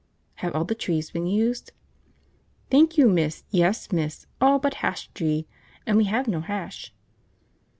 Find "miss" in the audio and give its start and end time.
3.07-3.43, 3.91-4.25